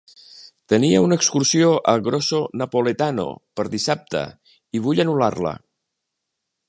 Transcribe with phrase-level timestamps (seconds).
[0.71, 3.27] Tenia una excursió a Grosso Napoletano
[3.61, 4.25] per dissabte
[4.79, 5.57] i vull anul·lar-la.